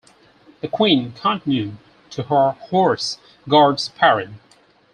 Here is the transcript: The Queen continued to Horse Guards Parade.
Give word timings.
The 0.61 0.67
Queen 0.67 1.11
continued 1.11 1.77
to 2.09 2.23
Horse 2.23 3.19
Guards 3.47 3.89
Parade. 3.89 4.33